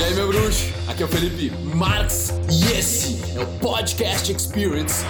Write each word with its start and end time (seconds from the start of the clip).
E 0.00 0.02
aí, 0.02 0.14
meu 0.14 0.28
bruxo? 0.28 0.64
Aqui 0.88 1.02
é 1.02 1.04
o 1.04 1.08
Felipe 1.10 1.50
Marx 1.76 2.32
e 2.50 2.72
esse 2.72 3.20
é 3.36 3.42
o 3.42 3.46
Podcast 3.58 4.32
Experience 4.32 5.04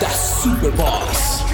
da 0.00 0.08
Superboss. 0.08 1.44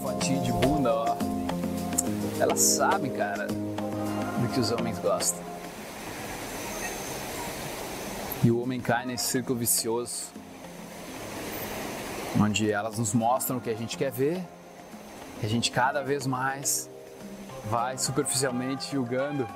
Fotinho 0.00 0.42
de 0.42 0.52
bunda, 0.52 0.94
ó. 0.94 1.16
Elas 2.40 2.60
sabem, 2.60 3.10
cara, 3.10 3.46
do 3.46 4.48
que 4.54 4.60
os 4.60 4.72
homens 4.72 4.98
gostam. 5.00 5.55
E 8.44 8.50
o 8.50 8.60
homem 8.60 8.80
cai 8.80 9.06
nesse 9.06 9.24
círculo 9.24 9.58
vicioso, 9.58 10.26
onde 12.40 12.70
elas 12.70 12.98
nos 12.98 13.14
mostram 13.14 13.56
o 13.56 13.60
que 13.60 13.70
a 13.70 13.74
gente 13.74 13.96
quer 13.96 14.12
ver, 14.12 14.44
e 15.42 15.46
a 15.46 15.48
gente 15.48 15.70
cada 15.70 16.02
vez 16.02 16.26
mais 16.26 16.88
vai 17.70 17.98
superficialmente 17.98 18.92
julgando 18.92 19.48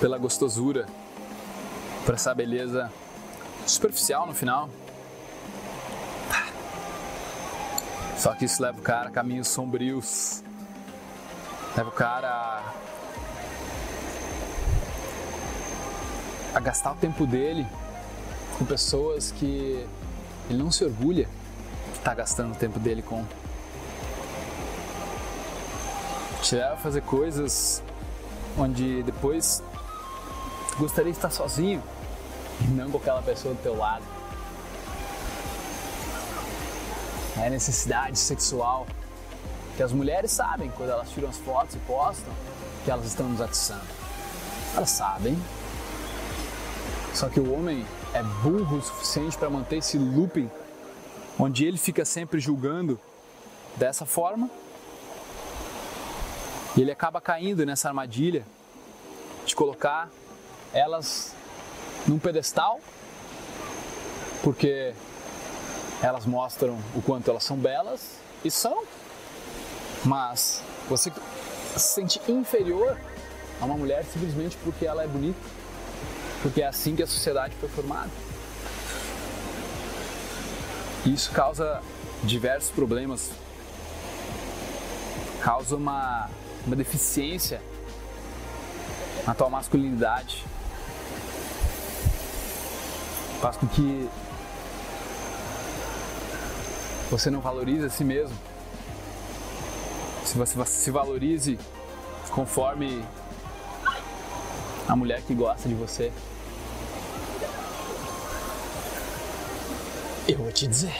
pela 0.00 0.18
gostosura, 0.18 0.86
por 2.04 2.14
essa 2.14 2.34
beleza 2.34 2.92
superficial 3.66 4.26
no 4.26 4.34
final. 4.34 4.68
Só 8.18 8.34
que 8.34 8.44
isso 8.44 8.62
leva 8.62 8.78
o 8.78 8.82
cara 8.82 9.08
a 9.08 9.12
caminhos 9.12 9.48
sombrios, 9.48 10.42
leva 11.76 11.88
o 11.88 11.92
cara 11.92 12.28
a 12.28 12.72
gastar 16.60 16.92
o 16.92 16.96
tempo 16.96 17.26
dele 17.26 17.66
com 18.58 18.64
pessoas 18.64 19.30
que 19.30 19.86
ele 20.48 20.58
não 20.58 20.70
se 20.70 20.84
orgulha 20.84 21.28
de 21.92 21.98
estar 21.98 22.14
gastando 22.14 22.52
o 22.52 22.56
tempo 22.56 22.78
dele 22.78 23.02
com. 23.02 23.24
Te 26.42 26.54
leva 26.54 26.74
a 26.74 26.76
fazer 26.76 27.02
coisas 27.02 27.82
onde 28.56 29.02
depois 29.02 29.62
gostaria 30.78 31.10
de 31.10 31.18
estar 31.18 31.30
sozinho 31.30 31.82
e 32.60 32.64
não 32.64 32.90
com 32.90 32.98
aquela 32.98 33.22
pessoa 33.22 33.54
do 33.54 33.62
teu 33.62 33.76
lado. 33.76 34.04
É 37.38 37.48
a 37.48 37.50
necessidade 37.50 38.18
sexual 38.18 38.86
que 39.76 39.82
as 39.82 39.92
mulheres 39.92 40.30
sabem 40.30 40.70
quando 40.70 40.90
elas 40.90 41.10
tiram 41.10 41.28
as 41.28 41.36
fotos 41.36 41.74
e 41.74 41.78
postam 41.80 42.32
que 42.84 42.90
elas 42.90 43.04
estão 43.04 43.28
nos 43.28 43.40
atiçando. 43.40 43.84
Elas 44.74 44.90
sabem. 44.90 45.36
Só 47.16 47.30
que 47.30 47.40
o 47.40 47.54
homem 47.54 47.82
é 48.12 48.22
burro 48.22 48.76
o 48.76 48.82
suficiente 48.82 49.38
para 49.38 49.48
manter 49.48 49.78
esse 49.78 49.96
looping 49.96 50.50
onde 51.38 51.64
ele 51.64 51.78
fica 51.78 52.04
sempre 52.04 52.38
julgando 52.38 53.00
dessa 53.74 54.04
forma 54.04 54.50
e 56.76 56.82
ele 56.82 56.92
acaba 56.92 57.18
caindo 57.18 57.64
nessa 57.64 57.88
armadilha 57.88 58.44
de 59.46 59.56
colocar 59.56 60.10
elas 60.74 61.34
num 62.06 62.18
pedestal, 62.18 62.80
porque 64.42 64.92
elas 66.02 66.26
mostram 66.26 66.78
o 66.94 67.00
quanto 67.00 67.30
elas 67.30 67.44
são 67.44 67.56
belas 67.56 68.18
e 68.44 68.50
são, 68.50 68.84
mas 70.04 70.62
você 70.86 71.10
se 71.74 71.94
sente 71.94 72.20
inferior 72.30 72.94
a 73.58 73.64
uma 73.64 73.78
mulher 73.78 74.04
simplesmente 74.04 74.58
porque 74.62 74.84
ela 74.84 75.02
é 75.02 75.06
bonita, 75.06 75.40
porque 76.42 76.62
é 76.62 76.66
assim 76.66 76.94
que 76.94 77.02
a 77.02 77.06
sociedade 77.06 77.54
foi 77.60 77.68
formada. 77.68 78.10
E 81.04 81.12
isso 81.12 81.30
causa 81.30 81.80
diversos 82.24 82.70
problemas, 82.70 83.30
causa 85.40 85.76
uma, 85.76 86.28
uma 86.66 86.74
deficiência 86.74 87.60
na 89.26 89.34
tua 89.34 89.48
masculinidade, 89.48 90.44
faz 93.40 93.56
com 93.56 93.66
que 93.66 94.08
você 97.10 97.30
não 97.30 97.40
valorize 97.40 97.84
a 97.84 97.90
si 97.90 98.02
mesmo. 98.02 98.36
Se 100.24 100.36
você 100.36 100.64
se 100.64 100.90
valorize 100.90 101.58
conforme 102.30 103.04
a 104.88 104.94
mulher 104.94 105.22
que 105.22 105.34
gosta 105.34 105.68
de 105.68 105.74
você. 105.74 106.12
Eu 110.28 110.38
vou 110.38 110.52
te 110.52 110.66
dizer. 110.66 110.94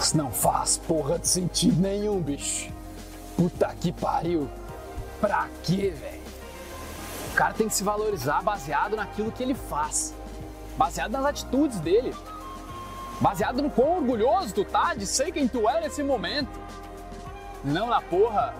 Isso 0.00 0.16
não 0.16 0.30
faz 0.30 0.78
porra 0.78 1.18
de 1.18 1.28
sentido 1.28 1.80
nenhum, 1.80 2.20
bicho. 2.20 2.70
Puta 3.36 3.74
que 3.80 3.92
pariu. 3.92 4.48
Pra 5.20 5.48
quê, 5.62 5.90
velho? 5.90 6.22
O 7.32 7.34
cara 7.34 7.54
tem 7.54 7.68
que 7.68 7.74
se 7.74 7.82
valorizar 7.82 8.42
baseado 8.42 8.94
naquilo 8.94 9.32
que 9.32 9.42
ele 9.42 9.54
faz, 9.54 10.14
baseado 10.76 11.10
nas 11.10 11.24
atitudes 11.24 11.80
dele, 11.80 12.14
baseado 13.20 13.60
no 13.60 13.68
quão 13.68 13.96
orgulhoso 13.96 14.54
tu 14.54 14.64
tá 14.64 14.94
de 14.94 15.04
ser 15.04 15.32
quem 15.32 15.48
tu 15.48 15.68
é 15.68 15.80
nesse 15.80 16.00
momento, 16.02 16.60
não 17.64 17.88
na 17.88 18.00
porra 18.00 18.54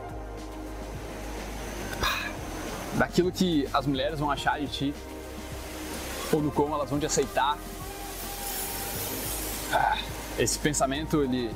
daquilo 2.95 3.31
que 3.33 3.69
as 3.73 3.87
mulheres 3.87 4.19
vão 4.19 4.31
achar 4.31 4.61
de 4.61 4.69
ti 4.69 4.95
ou 6.33 6.41
no 6.41 6.51
como 6.51 6.75
elas 6.75 6.89
vão 6.89 6.99
te 6.99 7.07
aceitar. 7.07 7.59
Ah, 9.73 9.99
esse 10.39 10.59
pensamento 10.59 11.23
ele 11.23 11.51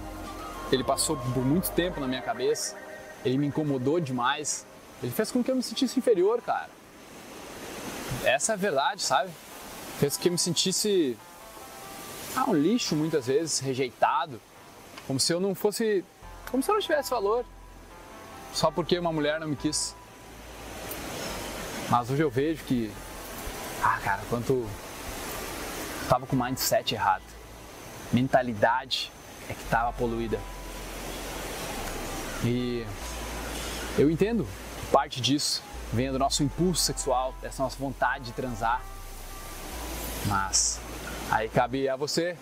ele 0.70 0.84
passou 0.84 1.16
por 1.16 1.44
muito 1.44 1.70
tempo 1.70 1.98
na 1.98 2.06
minha 2.06 2.20
cabeça, 2.20 2.76
ele 3.24 3.38
me 3.38 3.46
incomodou 3.46 3.98
demais, 3.98 4.66
ele 5.02 5.10
fez 5.10 5.30
com 5.30 5.42
que 5.42 5.50
eu 5.50 5.56
me 5.56 5.62
sentisse 5.62 5.98
inferior, 5.98 6.42
cara. 6.42 6.68
Essa 8.24 8.52
é 8.52 8.54
a 8.54 8.56
verdade, 8.56 9.02
sabe? 9.02 9.30
Fez 9.98 10.16
com 10.16 10.22
que 10.22 10.28
eu 10.28 10.32
me 10.32 10.38
sentisse 10.38 11.16
ah, 12.36 12.44
um 12.48 12.54
lixo 12.54 12.94
muitas 12.94 13.26
vezes, 13.26 13.60
rejeitado, 13.60 14.40
como 15.06 15.18
se 15.18 15.32
eu 15.32 15.40
não 15.40 15.54
fosse, 15.54 16.04
como 16.50 16.62
se 16.62 16.70
eu 16.70 16.74
não 16.74 16.82
tivesse 16.82 17.10
valor, 17.10 17.44
só 18.52 18.70
porque 18.70 18.98
uma 18.98 19.12
mulher 19.12 19.40
não 19.40 19.48
me 19.48 19.56
quis. 19.56 19.94
Mas 21.90 22.10
hoje 22.10 22.22
eu 22.22 22.30
vejo 22.30 22.62
que, 22.64 22.92
ah, 23.82 23.98
cara, 24.04 24.22
quanto 24.28 24.68
tava 26.08 26.26
com 26.26 26.36
o 26.36 26.44
mindset 26.44 26.94
errado, 26.94 27.22
mentalidade 28.12 29.10
é 29.48 29.54
que 29.54 29.64
tava 29.64 29.92
poluída. 29.94 30.38
E 32.44 32.86
eu 33.98 34.10
entendo 34.10 34.46
parte 34.92 35.20
disso 35.20 35.62
vem 35.92 36.12
do 36.12 36.18
nosso 36.18 36.42
impulso 36.42 36.82
sexual, 36.82 37.34
dessa 37.40 37.62
nossa 37.62 37.78
vontade 37.78 38.26
de 38.26 38.32
transar. 38.32 38.82
Mas 40.26 40.78
aí 41.30 41.48
cabe 41.48 41.88
a 41.88 41.96
você 41.96 42.36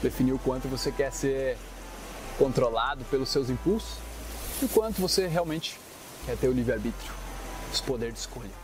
definir 0.00 0.32
o 0.32 0.38
quanto 0.38 0.68
você 0.68 0.92
quer 0.92 1.12
ser 1.12 1.58
controlado 2.38 3.04
pelos 3.06 3.28
seus 3.28 3.50
impulsos 3.50 3.98
e 4.62 4.66
o 4.66 4.68
quanto 4.68 5.00
você 5.00 5.26
realmente 5.26 5.80
quer 6.24 6.36
ter 6.36 6.48
o 6.48 6.52
livre-arbítrio, 6.52 7.12
esse 7.72 7.82
poder 7.82 8.12
de 8.12 8.18
escolha. 8.18 8.63